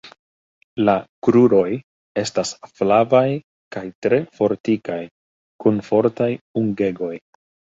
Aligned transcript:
La 0.87 0.93
kruroj 1.27 1.65
estas 2.21 2.53
flavaj 2.79 3.23
kaj 3.77 3.85
tre 4.07 4.21
fortikaj 4.39 4.99
kun 5.65 5.81
fortaj 5.91 6.33
ungegoj. 6.65 7.15